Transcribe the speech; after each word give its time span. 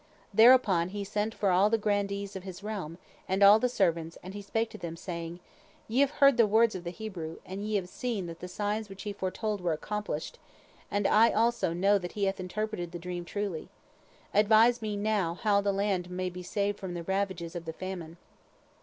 Thereupon 0.33 0.89
he 0.89 1.03
sent 1.03 1.35
for 1.35 1.51
all 1.51 1.69
the 1.69 1.77
grandees 1.77 2.35
of 2.35 2.41
his 2.41 2.63
realm, 2.63 2.97
and 3.29 3.43
all 3.43 3.59
his 3.61 3.71
servants, 3.73 4.17
and 4.23 4.33
he 4.33 4.41
spake 4.41 4.71
to 4.71 4.77
them, 4.79 4.97
saying: 4.97 5.39
"Ye 5.87 5.99
have 6.01 6.09
heard 6.09 6.37
the 6.37 6.47
words 6.47 6.73
of 6.73 6.83
the 6.83 6.89
Hebrew, 6.89 7.37
and 7.45 7.63
ye 7.63 7.75
have 7.75 7.87
seen 7.87 8.25
that 8.25 8.39
the 8.39 8.47
signs 8.47 8.89
which 8.89 9.03
he 9.03 9.13
foretold 9.13 9.61
were 9.61 9.73
accomplished, 9.73 10.39
and 10.89 11.05
I 11.05 11.29
also 11.31 11.71
know 11.73 11.99
that 11.99 12.13
he 12.13 12.23
hath 12.23 12.39
interpreted 12.39 12.93
the 12.93 12.97
dream 12.97 13.25
truly. 13.25 13.69
Advise 14.33 14.81
me 14.81 14.95
now 14.97 15.35
how 15.35 15.61
the 15.61 15.71
land 15.71 16.09
may 16.09 16.31
be 16.31 16.41
saved 16.41 16.79
from 16.79 16.95
the 16.95 17.03
ravages 17.03 17.55
of 17.55 17.65
the 17.65 17.73
famine. 17.73 18.17